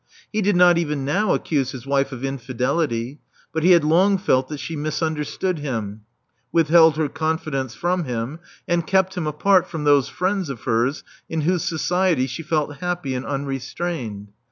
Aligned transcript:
He 0.33 0.41
did 0.41 0.55
not 0.55 0.79
even 0.79 1.05
now 1.05 1.35
accuse 1.35 1.73
his 1.73 1.85
wife 1.85 2.11
of 2.11 2.25
infidelity; 2.25 3.19
but 3.53 3.61
he 3.61 3.73
had 3.73 3.83
long 3.83 4.17
felt 4.17 4.49
that 4.49 4.57
she 4.59 4.75
misunderstood 4.75 5.59
him; 5.59 6.01
withheld 6.51 6.97
her 6.97 7.07
confidence 7.07 7.75
from 7.75 8.05
him; 8.05 8.39
and 8.67 8.87
kept 8.87 9.15
him 9.15 9.27
apart 9.27 9.67
from 9.69 9.83
those 9.83 10.09
friends 10.09 10.49
of 10.49 10.63
hers 10.63 11.03
in 11.29 11.41
whose 11.41 11.63
society 11.63 12.25
she 12.25 12.41
felt 12.41 12.77
happy 12.77 13.13
and 13.13 13.27
unrestrained. 13.27 14.31